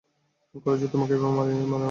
কলেজেও 0.55 0.91
তোমাকে 0.93 1.13
এভাবে 1.13 1.33
মারামারি 1.33 1.51
করতে 1.51 1.61
দেখিনি। 1.61 1.79